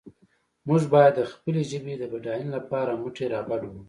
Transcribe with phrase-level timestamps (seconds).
[0.67, 3.79] موږ باید د خپلې ژبې د بډاینې لپاره مټې رابډ وهو.